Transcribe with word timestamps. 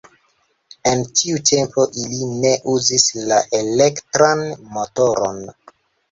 En 0.91 1.01
tiu 1.17 1.41
tempo, 1.49 1.83
ili 2.03 2.29
ne 2.45 2.53
uzis 2.75 3.05
la 3.33 3.37
elektran 3.59 4.41
motoron. 4.79 5.39